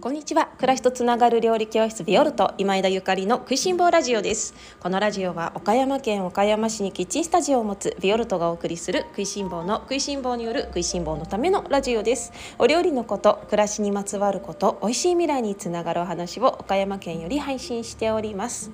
[0.00, 0.46] こんにちは。
[0.58, 4.54] 暮らしとつながる料理教室ビオルト今枝ゆかりの食いしん坊ラジオです。
[4.78, 12.32] このラジオは岡山県岡山市にキッチンスタジオを持つビオルトがお送りする食いしん坊の食いしん坊による食いしん坊のためのラジオです。
[12.60, 18.70] お料理のこと暮らしにまつわること美味しい未来につながるお話を岡山県より配信しております。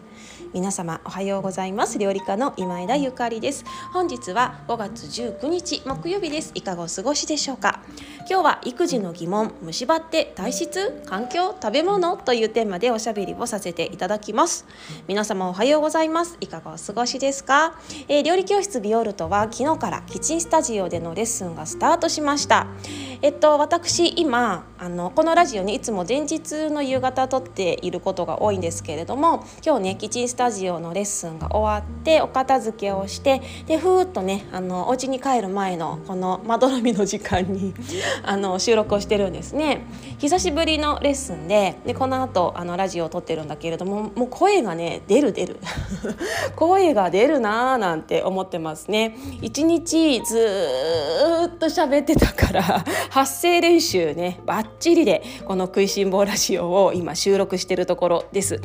[0.52, 1.98] 皆様おはようございます。
[1.98, 3.64] 料理家の今枝ゆかりです。
[3.94, 6.52] 本日は5月19日木曜日です。
[6.54, 7.80] いかがお過ごしでしょうか？
[8.26, 11.54] 今日は育児の疑問虫歯って体質環境？
[11.62, 12.16] 食べ物？
[12.16, 14.64] というテーマでおしゃべりをさせていただきます。
[15.06, 16.38] 皆様おはようございます。
[16.40, 22.66] いかがお過ごしですか、えー、料理教室ビオルトは昨日からキッチンスタジオでのレッスンがスタートしました。
[23.20, 37.72] えっと私今あのこのラジオにいつも前日の夕方撮っていることが多いんですけれども今日ねキッチンスタジオのレッスンが終わってお片付けをしてでふーっとねあのお家に帰る前のこのまどろみの時間に
[38.24, 39.86] あの収録をしてるんですね。
[40.18, 45.60] 久しぶりのレッスンででこの後あのラジオを撮ってるんだけれどももう声がね出る出る。
[46.56, 49.16] 声が出るなーなんて思ってますね。
[49.40, 50.46] 一日ず
[51.46, 58.60] っと喋ってたから発声練習ねバッちりでこの食いしん坊ラジオを今収録してるところです。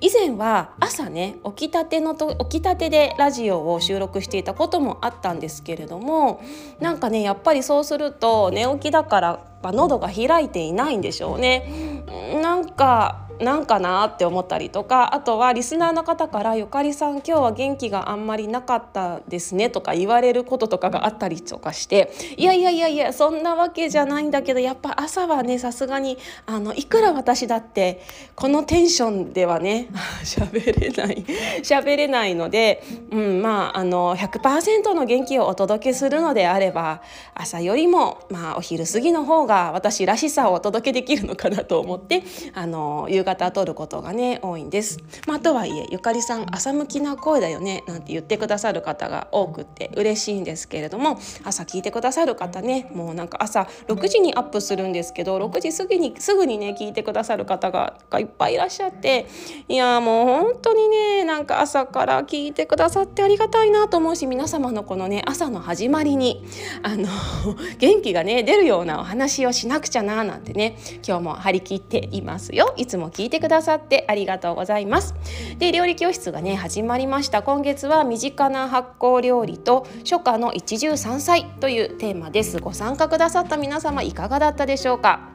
[0.00, 6.42] 以前は朝ね起きたてのと起きたてでラジオを収録していたこともあったんですけれども
[6.80, 12.02] なんかねやっぱりそうすると寝起きだから喉が開いていないんでしょうね。
[12.42, 28.02] なんかなんかなって思ったりとかあとはリスナーの方から「ゆかりさん今日は元気があんまりなかったですね」とか言われることとかがあったりとかして「いやいやいやいやそんなわけじゃないんだけどやっぱ朝はねさすがにあのいくら私だって
[28.36, 29.88] このテンションではね
[30.24, 31.24] 喋れない
[31.62, 37.00] 喋れないので、うん、まああの100%の元気をお届けするのであれば
[37.34, 42.22] 朝よりも、まあ、お昼過ぎの方が私らしさをお届けできるのかなと思って
[42.54, 44.98] あの夕方撮ることがね多いんです。
[45.26, 59.26] まあ、とはいえゆかりさん朝向きな声だよねなんて言ってくださる方が多くって嬉しいんですけれども朝聞いてくださる方ねもうなんか朝6時にアップするんですけど6時過ぎにすぐにね聞いてくださる方がいっぱいいらっしゃって
[59.68, 66.44] いやもう本当にねなんか朝から聞いてくださってありがたいなと思うし皆様のこのね朝の始まりに
[66.82, 67.08] あの
[67.78, 75.14] 元気がね出るようなお話をしなくちゃななんてね今日も張り切っていますよいつも聞いてくださってありがとうございます。
[75.58, 77.42] で料理教室がね始まりました。
[77.42, 82.58] 今月は身近な発酵料理と初夏の一汁三菜というテーマです。
[82.58, 85.30] ご参加くださった皆様いかがだったでしょうか？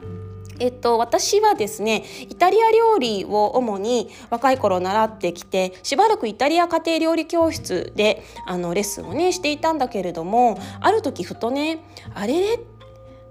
[0.62, 11.80] えっと、私はですねイタリア料理を主に若い頃習ってきてしばらくイタリア家庭料理教室であのレッスンをねしていたんだけれどもある時ふとね
[12.14, 12.60] あれれ？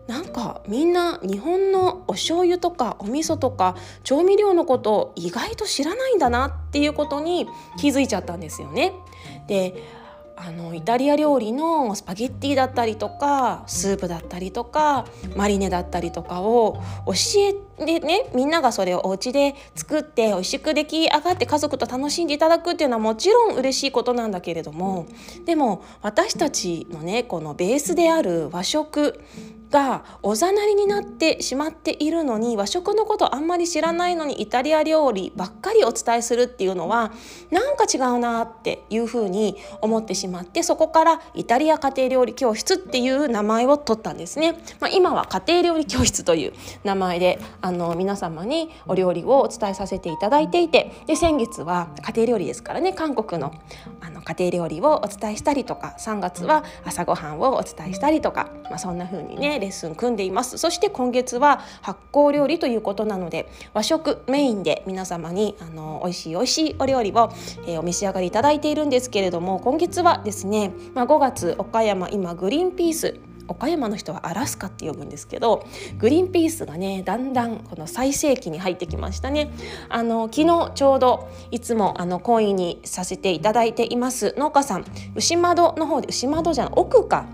[0.08, 7.46] なんかみんな日本のお醤油とかお味噌とか調味料のことを意外と知らないんだなっていうことに
[7.76, 8.94] 気づいちゃったんですよね。
[9.46, 9.74] で
[10.40, 15.04] あのイタリア料理のスパゲッティだったりとかスープだったりとか
[15.36, 17.52] マリネだったりとかを教え
[17.84, 25.06] てねみんながそれをお家で作って美味しく出来上がって家族と楽しんでいただくっていうのはもちろん嬉しいことなんだけれども
[25.44, 29.20] でも私たちのねこのベースである和食
[29.70, 37.12] がおざなりになってしまっているのに和食のことあんまり知らないのにイタリア料理ばっかりお伝えするっていうのは
[37.50, 44.54] なんか違うなっていうふうに思ってしまってそこからイタリア家庭料理教室っていう名前を取ったんですね。
[44.80, 46.52] まあ、今は家庭料理教室という
[46.84, 53.54] 名前であの皆様にお料理をお伝えさせていただいていてで先月は家庭料理ですからね韓国の
[54.00, 60.58] あの家庭料理をお伝えしたりとか3月は朝ごはんをお伝えしたりとか、まあ、そんな風にねレッスン組んでいます。
[60.58, 67.32] そして今月は発酵料理ということなので和食メインで皆様にあの美味しい美味しいお料理を、
[67.66, 75.66] えー、お召し上がりいただいているんですけれども今月はですね、まあ、5月岡山今グリーンピース岡山の人はアラスカって呼ぶんですけど
[75.98, 79.50] グリーンピースがねだんだんこの最盛期に入ってきましたね。
[79.88, 84.84] あの昨日ちょうどいつもあの懇意にさせていただいています農家さん
[85.14, 87.24] 牛窓の方で牛窓じゃない奥か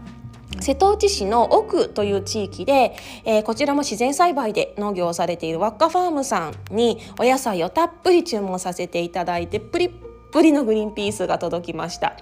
[0.64, 2.96] 瀬戸内市の奥という地域で、
[3.26, 12.16] えー、こちらも自然栽培で農業をされているワッカファームさんにお野菜をたっぷり注文させていただいてプリッぷりのグリーンピースが届きました。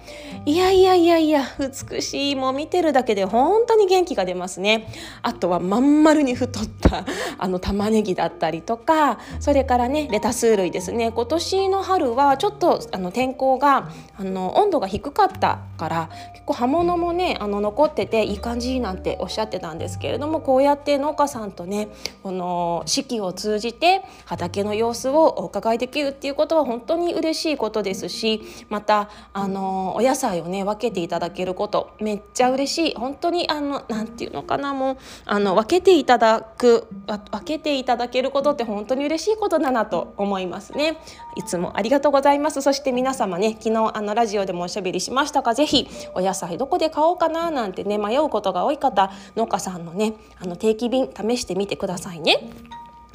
[0.45, 4.93] いやいやいやいや美しいもう見てるだけで本当に元気が出ますね。
[5.23, 7.07] あとはまん丸に太った
[7.39, 11.11] あの玉ねぎだったりとかそれからねレタス類ですね。
[11.11, 13.89] 今年の春はちょっとあの天候が
[14.19, 21.89] あの温度が低かったから結構葉物もねあの残ってていい感じなんておっしゃってたんですけれどもこうやって農家さんとね
[22.23, 28.02] この四季を通じて畑の様子をお伺いできるっていうことは本当に嬉しいことです。
[28.09, 32.95] しまたあのお野菜をね分けていただけることめっちゃ嬉しい。
[32.95, 34.97] 本当にあのなんていうのかなもう
[35.27, 40.99] あの分けていただく分けていただけることって本当に嬉しいことだなと思いますね。
[41.37, 42.63] いつもありがとうございます。
[42.63, 52.51] そして皆様ね昨日あのラジオでもおしゃべりしましたがぜひお野菜どこで買おうかななんてね迷うことが多い方農家さんのねあの定期便試してみてくださいね。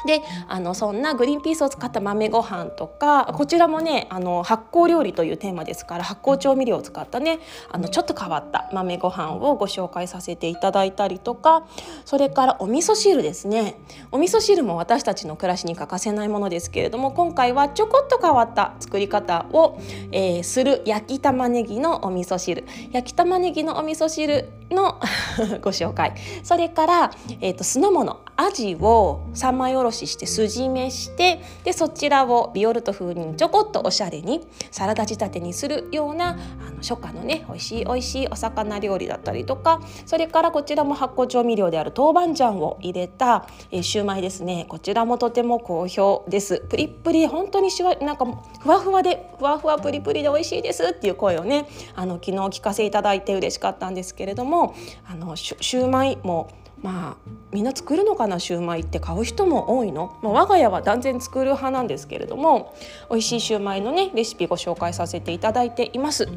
[0.07, 7.39] であのそんなグリーンピースを使った豆ご飯とかこちらもねあの発酵料理というテーマですから発酵調味料を使ったね
[7.69, 11.67] あのちょっと変わった豆ご飯をご紹介させていただいたりとか
[12.05, 13.75] それからお味噌汁ですね。
[14.11, 19.79] お味噌汁も私たちの暮らしに欠かせないものですけれども今回はちょこっと変わった作り方を、
[20.11, 22.63] えー、する焼き玉ねぎのお味噌汁。
[22.91, 24.99] 焼き玉ねぎのお味噌汁の
[25.61, 26.13] ご紹介。
[26.43, 27.11] それから、
[27.41, 28.19] えーと、酢の物。
[28.39, 44.65] アジを三枚おろしして筋目してでそちらをビオルト風にちょこっとおしゃれにサラダ仕立てにするようなあの初夏のね美味しい美味しいお魚料理だったりとかそれからこちらも発酵調味料である豆板醤を入れた、えー、シューマイですね。
[44.69, 46.59] こちらもとても好評です。
[46.69, 48.25] プリプリ本当にしわなんか
[48.59, 54.75] ふわふわでふわふわプリプリで美味しいですっていう声をねあの昨日聞かせいただいて嬉しかったんですけれどもも
[55.05, 56.49] あのシューマイも
[56.81, 62.75] まあみんな作るのかなシューマイって買う人も多いの、まあ、我が家は断然作る派なんですけれども
[63.09, 66.27] 美味しいシューマイのねレシピご紹介させていただいています。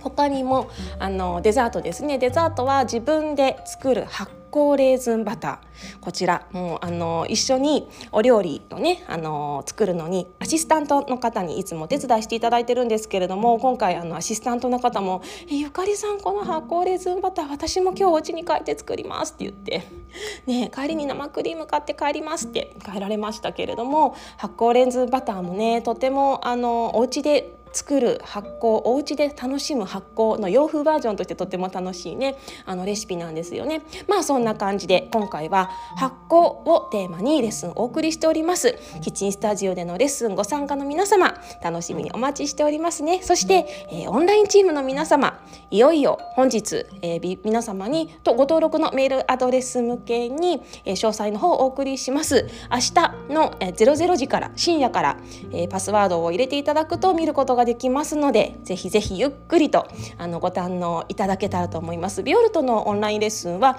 [0.00, 5.70] 他にもあのデザートですねデザートは自分で作る発酵レーズンバター。
[6.00, 19.82] こちらもうあの一緒にお料理をねあの作るのにアシスタントの方にいつもお手伝いしていただいてるんですけれども今回あのアシスタントの方も「えゆかりさんこの発酵レーズンバター私も今日お家に帰って作ります」って言って
[20.46, 32.36] 「ね帰りに生クリーム買って帰ります」って帰られましたけれども発酵レーズンバターもねとてもあのお家で作る発酵お家で楽しむ発酵の洋風バージョンとしてとても楽しいね。
[32.66, 33.82] あのレシピなんですよね。
[34.08, 38.76] まあそんな感じで今回は発酵をテーマにレッスンをお送りしております。
[39.02, 43.20] キッチンスタジオでのレッスンご参加の皆様楽しみにお待ちしておりますね。
[43.22, 45.40] そして、えー、オンラインチームの皆様
[45.70, 52.46] いよいよ本日、えー、皆様にとご登録のメールアドレス向けに、えー、詳細の方をお送りします。
[52.70, 55.16] 明日の、えー、00時から深夜から、
[55.52, 59.86] えー、パスワードを入れていただくと見ることがができますのでぜひぜひゆっくりと
[60.16, 62.22] あのご堪能いただけたらと思います。
[62.22, 63.78] ビオルトのオンラインレッスンは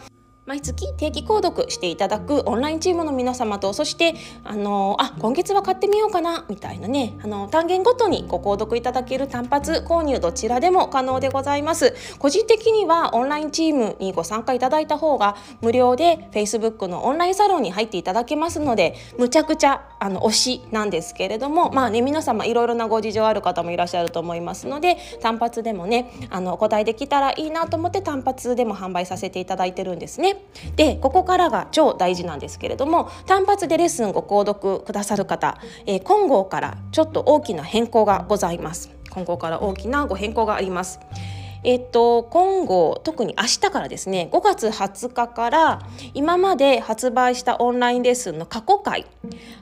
[0.52, 30.41] 毎月定期購読していただくオンラインチームの皆様とそしてあのあ今月は買ってみようかなみたいなねあの単元ごとにご購読いただける単発購入どちらでも可能でございます個人的にはオンラインチームにご参加いただいた方が無料で Facebook のオンラインサロンに入っていただけますのでむちゃくちゃあの推しなんですけれどもまあね皆様いろいろなご事情ある方もいらっしゃると思いますので単発でもねあのお答えできたらいいなと思って単発でも販売させていただいてるんですね。
[30.76, 41.00] でここからが超大事なんですけれども単発でレッスンご購読くださる方、えー、今後からちょっと大きな変更がございます今後から大きなご変更があります
[41.64, 45.82] えっと、今後特に明日からですね5月20日から
[46.16, 49.06] 今まで発売したオンラインレッスンの過去回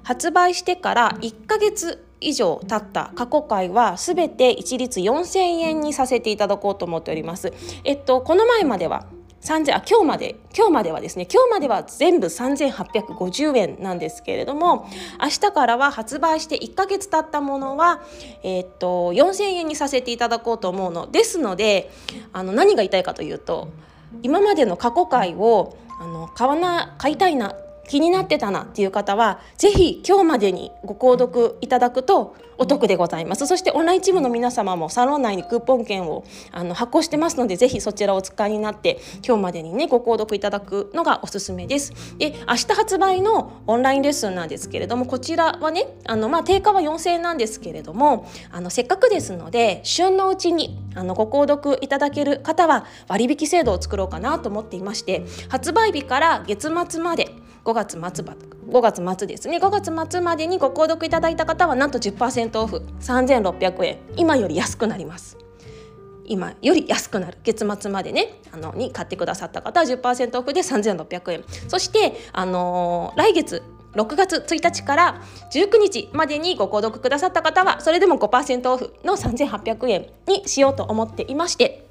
[0.03, 7.53] 発売してから1ヶ月以上経った過去回はすべて一律4000円にさせていただこうと思っております。
[7.83, 9.05] えっと、この前までは
[9.41, 14.87] 3 0あ今日まで今日まではですね今日までは全部3850円なんですけれども
[15.21, 18.01] 明日からは発売して1ヶ月経ったものは、
[18.43, 21.09] えー、っと4000円にさせていただこうと思うの。
[21.09, 21.89] ですので
[22.33, 23.69] あの何が言いたいかというと
[24.23, 27.55] 今までの過去回をあの買わな買いたいな
[27.89, 33.47] 気になってたなっていう方は是非今日までにご購読いただくとお得でございます。
[33.47, 41.93] そしてオンラインチームの皆様もサロン内にクーポン券をあの発行してますのでぜひそちらをお使いになって今日までにねご購読いただくのがおすすめです。
[42.17, 57.29] で明日発売のオンラインレッスンなんですけれどもこちらはねあのまあ定価は4000円なんですけれどもあのせっかくですので旬のうちにあのご購読いただける方は割引制度を作ろうかなと思っていまして発売日から月末まで
[57.65, 58.35] 5月末ば
[58.69, 59.57] 5月末ですね。
[59.57, 62.83] 5月末までにご購読いただいた方はなんと10%オフ。
[62.99, 63.97] 3600円。
[64.15, 65.37] 今より安くなります。
[66.25, 67.37] 今より安くなる。
[67.43, 68.39] 月末までね。
[68.51, 71.43] あのに買ってくださった方は10%オフで3600円。
[71.67, 73.63] そしてあのー、来月
[73.93, 81.88] 6月1日から19日までにご購読くださった方はそれでも5%オフの3800円にしようと思っていまして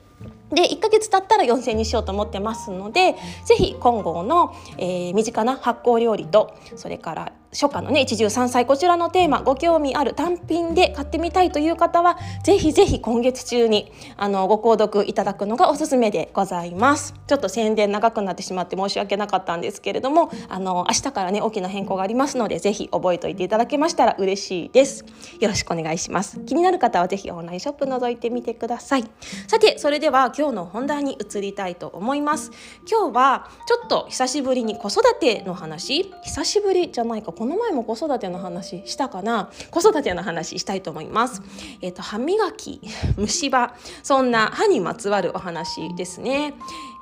[0.51, 17.15] で1ヶ月経ったら4000にしようと思ってますので是非今後の、えー、身近な発酵料理とそれから初夏のね一汁三菜こちらのテーマご興味ある単品で買ってみたいという方はぜひぜひ今月中にあのご購読いただくのがおすすめでございます。
[17.27, 25.05] ちょっと宣伝長くなってしまって申し訳なかったんですけれどもあの明日からね大きな変更がありますのでぜひ覚えておいていただけましたら嬉しいです。
[25.41, 26.41] よろしくお願いします。
[26.41, 29.05] 気になる方はぜひオンラインショップ覗いてみてください。
[29.47, 32.51] さてそれでは今日の本題に移りたいと思います。
[32.91, 36.13] 今日はちょっと久しぶりに子育ての話。
[36.23, 39.49] 久しぶりじゃないかこの前も子育ての話したかな？
[39.71, 41.41] 子育ての話したいと思います。
[41.81, 42.81] えっ、ー、と歯磨き
[43.17, 46.55] 虫歯そんな歯にまつわるお話ですね。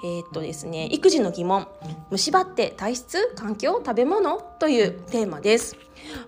[0.04, 1.66] えっ、ー、とですね育児の疑問。
[2.10, 5.74] 虫歯って体質環境食べ物というテーマです。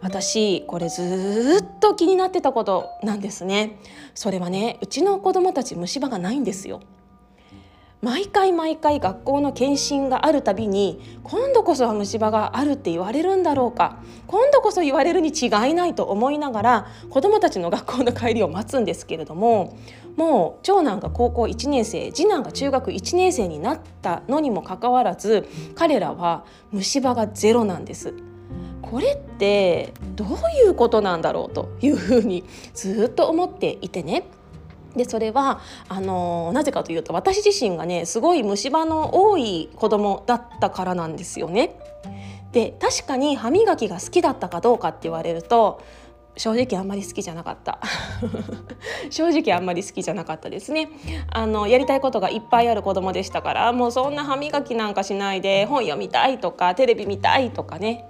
[0.01, 3.79] 私これずっと気になってたことなんですね。
[4.15, 6.81] それはねうちの子供たち虫歯がないんですよ。
[8.01, 19.77] 毎回毎回学校の検診があるたびに今度こそは虫歯があるって言われるんだろうか今度こそ言われるに違いないと思いながら子どもたちの学校の帰りを待つんですけれども
[20.17, 28.15] もう長男が高校1年生次男が中学1年生になったのにもかかわらず彼らは虫歯がゼロなんです。
[28.83, 30.29] これってどう
[30.67, 34.25] いうことなんだろうというふうにずっと思っていてね
[34.97, 41.77] でそれはあのなぜかというと私自身がねすごい虫歯の多い子供だったからなんですよね。
[42.53, 45.83] で確かに歯磨きが好きだったかどうかって言われると
[46.39, 47.81] 正直あんまり好きじゃなかった。
[49.11, 50.89] 正直あんまり好きじゃなかったですね。
[51.33, 58.09] あのやりたいことがいっぱいある子供でしたからもうそんな歯磨きなんかしないで本読みたいとかテレビ見たいとかね。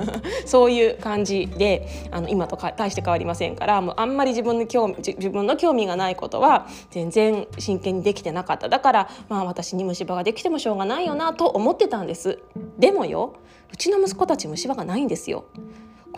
[0.44, 8.68] そういう感じであの今と大して変わりませんからもうあんまり自分の興味自分の興味がないことは全然真剣にできてなかった。
[8.68, 12.40] だからまあ私に虫歯ができてもしょうがないよなと思ってたんです。
[12.78, 13.34] でもよ
[13.72, 15.44] うちの息子たち虫歯がないんですよ。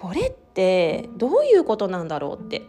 [0.03, 2.63] これってどういうことなんだろうって。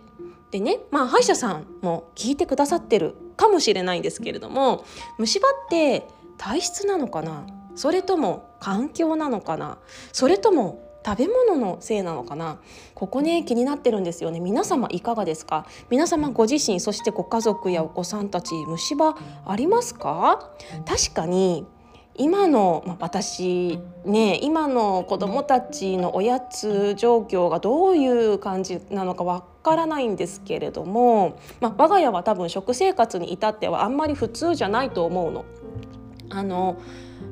[0.51, 4.85] でねまあ歯医者さんも聞いてくださってるかもしれないんですけれども
[5.17, 7.47] 虫歯って体質なのかな？
[7.75, 9.79] それとも環境なのかな？
[10.11, 12.59] それとも食べ物のせいなのかな？
[12.93, 14.39] ここね気になってるんですよね。
[14.39, 15.65] 皆様いかがですか？
[15.89, 19.15] 皆様ご自身そしてご家族やお子さんたち虫歯
[19.47, 20.51] ありますか？
[20.85, 21.65] 確かに
[22.15, 35.45] 今の、ま、私ね今の子どもたちのおやつ状況がどういう感じなのかわからないんですけれども、まあ、我が家は多分食生活に至ってはあんまり普通じゃないと思うの。
[36.29, 36.77] あの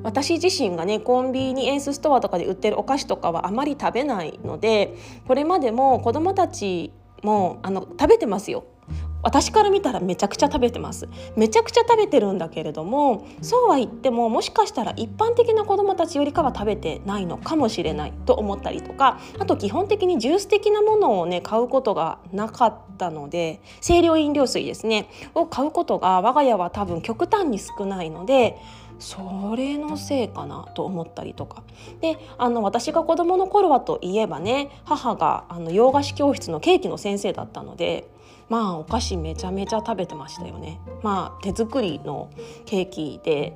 [0.03, 4.95] 私自身がねコンビニエンスストアとかで売ってるお菓子とかはあまり食べないので
[5.27, 6.91] これまでも子どもたち
[7.23, 8.63] もあの食べてますよ
[9.24, 11.08] 私から見たらめちゃくちゃ食べてます。
[11.36, 28.58] めちゃくちゃ食べてるんだけれどもそうは言ってももしかしたら一般的な子どもたちよりかは食べてないのかもしれないと思ったりとかあと基本的にジュース的なものをね買うことがなかったので清涼飲料水ですねを買うことが我が家は多分極端に少ないので
[29.00, 31.63] それのせいかなと思ったりとか。
[32.01, 38.08] であの私が子どもの頃はといえばね母があの洋菓子教室のケーキの先生だったので
[38.51, 40.81] まあお菓子めちゃめちゃ食べてましたよね。
[41.01, 42.29] まあ手作りの
[42.65, 43.55] ケーキで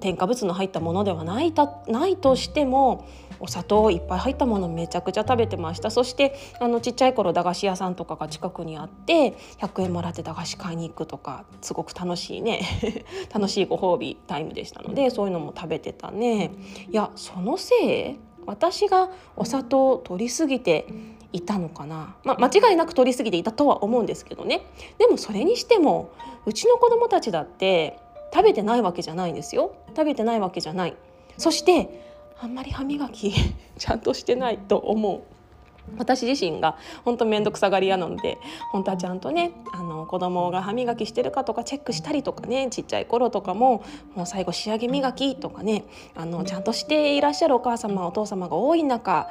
[0.00, 3.06] 添加物の入ったものではないたないとしても
[3.38, 5.90] お砂糖いっぱい入ったものめちゃくちゃ食べてました。
[5.90, 12.62] そしてあのちっちゃい頃駄菓子屋さんとかが近くにあって100円もらって駄菓子買いに行くとかすごく楽しいね。
[13.30, 16.52] 楽しいご褒美タイムでしたのでそういうのも食べてたね。
[16.90, 17.74] いやそのせ
[18.12, 18.16] い？
[18.46, 20.86] 私がお砂糖を取りすぎて
[21.32, 24.62] いたのかな、まあ、間違いなく取りすぎていたとは思うんですけどね。
[24.98, 26.12] でもそれにしても
[26.46, 27.98] うちの子供たちだって
[28.32, 29.74] 食べてないわけじゃないんですよ。
[29.88, 30.96] 食べてないわけじゃない。
[31.36, 32.04] そして
[32.40, 33.32] あんまり歯磨き
[33.78, 35.22] ちゃんとしてないと思う。
[35.98, 38.38] 私自身が本当面倒くさがり屋なので
[38.70, 43.82] 本当はちゃんとねあの子供が歯磨きしてるかとかチェックしたりとかねちっちゃい頃とかも
[44.14, 45.84] もう最後仕上げ磨きとかね
[46.14, 49.28] あのちゃんとしていらっしゃるお母様お父様が多い中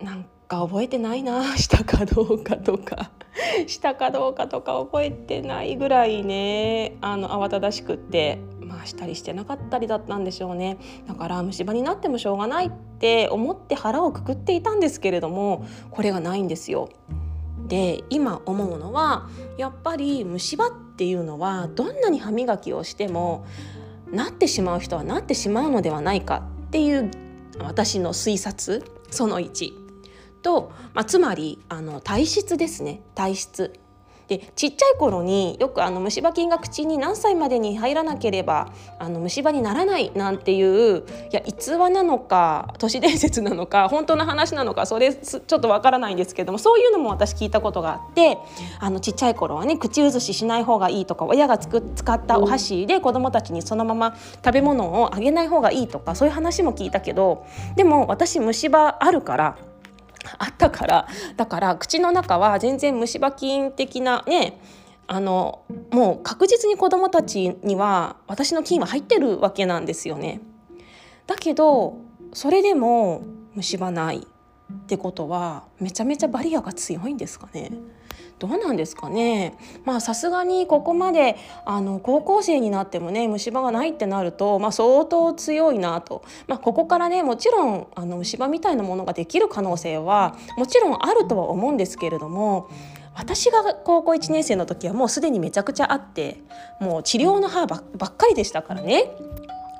[0.00, 3.10] なんか覚えてないなしたかどうかとか。
[3.66, 10.78] したかどうかとか覚えてないぐらいねあの慌ただしくってまあしたりしてなかったりだったんでしょうね。
[11.06, 16.88] だから虫歯になってもしょうがないって思って腹をくくっていたんですけれどもこれがないんですよ。
[17.66, 23.44] で今思うのはやっぱり虫歯っていうのはどんなに歯磨きをしても
[24.10, 27.10] なってしまう人はなってしまうのではないかっていう
[27.60, 29.79] 私の推察その1
[30.42, 33.02] と、まあ、つまりあの体質ですね。
[33.14, 33.80] 体質。
[34.30, 40.98] でちっちゃい頃によくあの虫歯菌が口に何歳までに入らなければあの虫歯にならないなんていう
[41.32, 48.38] いや逸話なのか都市伝説なのか本当の話なのかそれちょっとわからないんですけどもそういうのも私聞いたことがあって
[48.78, 59.56] あのちっちゃい頃はね口移ししない方がいいとか親がつく使ったお箸で子どもたちにそのまま食べ物をあげない方がいいとかそういう話も聞いたけどでも私虫歯あるから
[60.38, 64.60] あったからだから口の中は全然虫歯菌的なね
[65.06, 70.40] あのもう確実に子どもたちには私の菌は入ってるわけなんですよね。
[71.26, 71.98] だけど
[72.32, 73.22] それでも
[73.54, 77.72] 虫歯ないってことはめちゃめちゃバリアが強いんですかね。
[78.40, 79.54] どうなんですかね。
[79.84, 92.68] まあさすがにここまであの高校生になってもね虫歯がないってなると、まあ、相当強いなと、まあ、ここからねもちろんあの虫歯みたいなものができる可能性はもちろんあるとは思うんですけれども
[93.14, 96.42] 私が高校1年生の時はもうすでにめちゃくちゃあって
[96.80, 97.82] もう治療の歯ばっ
[98.16, 99.12] かりでしたからね。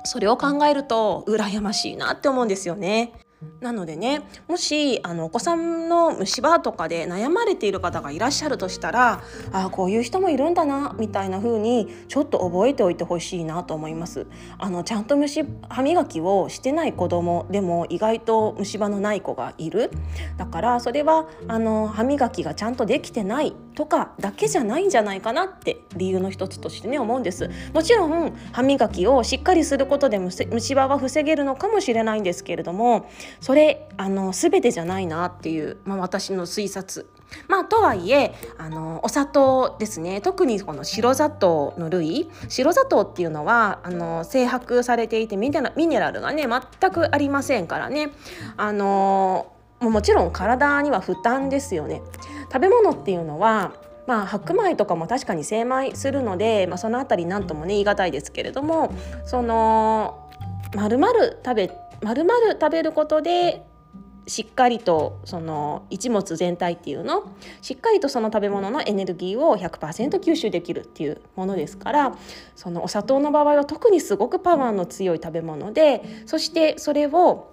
[0.03, 3.13] それを考えると羨ましいなって思うんですよね。
[3.59, 14.27] なのでねもしあのお子さんの虫歯とかで悩まれている方がいらっしゃるとしたらあこういう人もいるんだなみたいな風にちょっと覚えておいてほしいなと思います。
[14.57, 19.91] あのちゃんと虫歯磨きをしてない子供でも意外と虫歯のない子がいる
[20.37, 27.49] だからそれはあの歯磨きがちゃんとできてないとかだけじゃないんじゃないかなって理由の一つとしてね思うんです。
[27.73, 33.09] もちろん歯磨きをしっかりすることで虫歯は防げるのかもしれないんですけれども
[33.39, 37.07] それあの全てじゃないなっていう、まあ、私の推察。
[37.47, 45.61] まあ、とはいえあのお砂糖ですね特にこの白砂糖の類白砂糖っていうのはあの精白されていてミネ
[45.99, 48.11] ラルがね全くありませんからね
[48.57, 52.01] あのもちろん体には負担ですよね。
[52.51, 53.73] 食べ物っていうのは
[54.07, 58.93] まあ、白米とかも確かに精米するので、まあ、その辺り何ともね言い難いですけれども
[59.25, 60.29] その
[60.75, 61.13] 丸々
[61.45, 61.71] 食べ
[62.01, 63.63] 丸々食べることで
[64.27, 67.23] しっかりとその一物全体っていうの
[67.61, 72.15] しっかりとその食べ物のエネルギーを100%吸収できるっていうものですから
[72.55, 77.49] そのお砂糖の場合は特にすごくパワーの強い食べ物でそしてそれを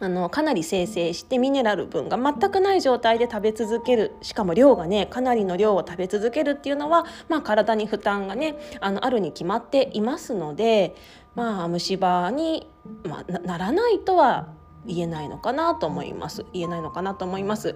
[0.00, 4.12] あのかなり生成してミネラル分が全くない状態で食べ続ける。
[4.22, 10.94] しかも量がねかなりの量を食べ続けるっていうのは、まあ、体に負担がねあのあるに決まっていますので、
[11.34, 12.68] まあ、虫歯に、
[13.04, 14.48] まあ、ならないとは
[14.86, 16.44] 言えないのかなと思います。
[16.52, 17.74] 言えないのかなと思います。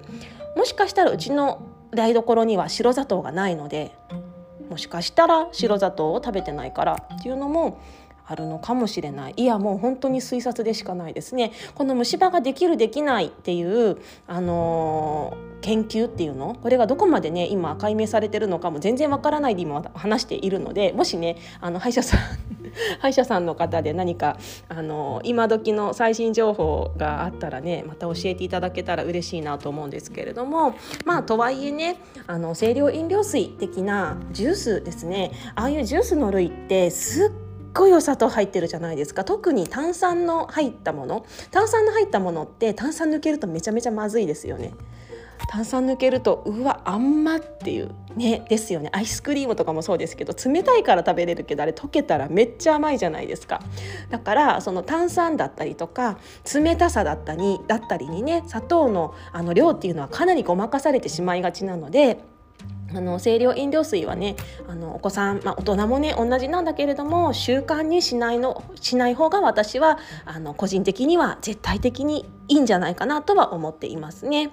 [0.57, 3.97] もしかしたらうちの台所には白砂糖がないので
[4.69, 7.81] もしかしたら白砂糖を食べてないからっていうのも
[8.29, 9.35] あるのかもしれない。
[9.37, 11.53] いやもう本当に推察でしかないですね。
[11.75, 16.55] この虫歯ができるできないっていうあのー、研究っていうの？
[16.55, 22.21] これがどこまでね今解明されてるのかも全然わからないで今話しているのでもしねあの歯医者さん
[23.01, 24.37] 歯医者さんの方で何か
[24.69, 30.75] あの今時の最新情報があったらねまた教えていただけたら嬉しいなと思うんですけれども。
[31.05, 35.33] まあとはいえねあの清涼飲料水的なジュースですね。
[35.55, 37.48] ああいうジュースの類ってすっ
[37.79, 39.25] ごいお砂糖入ってるじゃないですか。
[39.25, 41.25] 特に炭酸の入ったもの。
[41.53, 44.75] 炭酸の入ったものって炭酸抜けるとめちゃめちゃまずいですよね。
[45.49, 47.91] 炭酸抜けるとうわあんまっていう。
[48.17, 48.91] ねですよね。
[48.93, 53.63] アイスクリームとかもそうですけど冷たいから食べれるけどあれ溶けたらめっちゃ甘いじゃないですか。
[54.11, 56.19] だからその炭酸だったりとか
[56.53, 62.19] 冷たさだったりだったりにね砂糖のあの量っていうのはかなりごまかされてしまいがちなので
[62.95, 74.51] あの清涼飲料水はねあのお子さん、まあ、大人もね同じなんだけれども習慣にしないのしない方が私はあの個人的には絶対的にいいんじゃないかなとは思っていますね。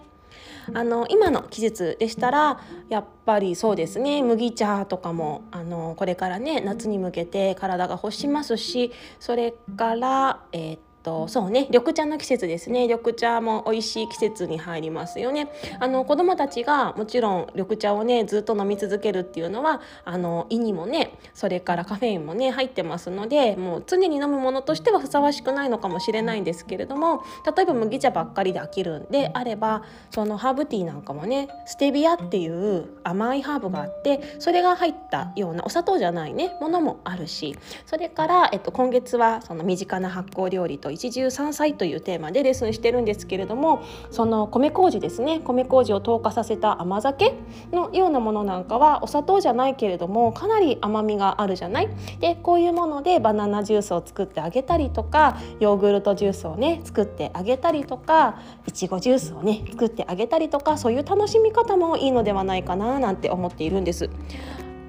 [0.74, 12.88] あの今の季節でしたらやっぱりそうですね麦茶とかもあのこれからね夏に向けて体が欲しますしそれから、えー、とそうね緑茶の季節ですね。
[12.88, 15.52] 緑茶も美味しい季節に入りますよね。
[15.80, 27.24] あの子供たちがもちろん緑茶をねずっと飲み続けるっていうのはあの胃にもねそれからカフェインもね入ってますのでもう常に飲むものとしてはふさわしくないのかもしれないんですけれども
[27.56, 47.34] 例えば麦茶ばっかりで飽きるんであればそのハーブティーなんかもねステビアっていう甘いハーブがあってそれが入ったようなお砂糖じゃないねものもあるしそれから、えっと、今月はその身近な発酵料理と一汁三菜というテーマでレッスンしてるんですけれどもその米麹ですね米麹を糖化させた甘酒
[47.72, 51.90] のようなものなんかはお砂糖じゃないけれどもかなり甘みがあるじゃない？
[52.20, 64.10] でこういうものでバナナジュースを作ってあげたりとかヨーグルトジュースをね作ってあげたりとかいちごジュースをね作ってあげたりとかそういう楽しみ方もいいのではないかななんて思っているんです。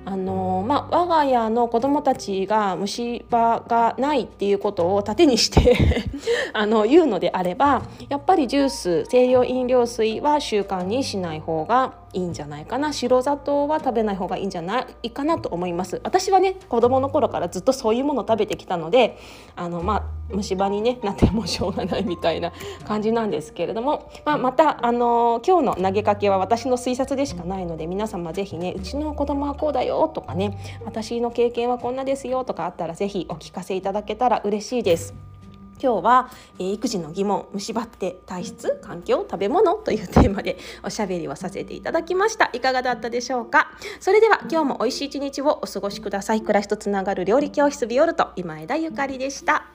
[0.08, 5.76] あのまあ、我が家の子どもたちが虫歯がないっていうことを盾にして
[6.54, 19.18] あの言うのであればやっぱりジュース清涼飲料水は習慣にしない方がいいんじゃないかな白砂糖は食べない方がいいんじゃないかなと思います私はね子供の頃からずっとそういうものを食べてきたので
[19.55, 22.52] あのまあ虫歯に、ね、なってもしょうがないみたいな
[22.85, 35.36] 感じなんですけれども、まあ、また、あの今日の投げかけは私の推察でしかないので皆様ぜひねうちの子供はこうだよとかね私の経験はこんなですよとかあったらぜひお聞かせいただけたら嬉しいです。
[35.80, 42.50] 今日は、えー、育児の疑問虫歯って体質環境食べ物というテーマでおしゃべりをさせていただきました。
[42.52, 43.70] いかがだったでしょうか？
[44.00, 46.40] それでは今日も美味しい一日をお過ごしください。
[46.40, 49.66] 暮らしとつながる料理教室ビオルト今枝ゆかりでした。